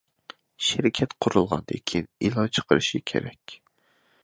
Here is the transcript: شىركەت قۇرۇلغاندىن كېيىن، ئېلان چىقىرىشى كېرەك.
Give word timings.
شىركەت 0.67 1.13
قۇرۇلغاندىن 1.25 1.83
كېيىن، 1.91 2.09
ئېلان 2.29 2.51
چىقىرىشى 2.59 3.05
كېرەك. 3.13 3.57